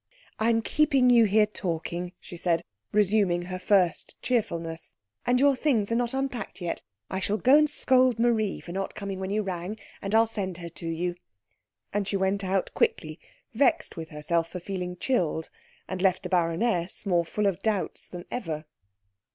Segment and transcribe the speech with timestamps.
[0.39, 4.95] "I am keeping you here talking," she said, resuming her first cheerfulness,
[5.27, 6.81] "and your things are not unpacked yet.
[7.11, 10.57] I shall go and scold Marie for not coming when you rang, and I'll send
[10.57, 11.13] her to you."
[11.93, 13.19] And she went out quickly,
[13.53, 15.51] vexed with herself for feeling chilled,
[15.87, 18.65] and left the baroness more full of doubts than ever.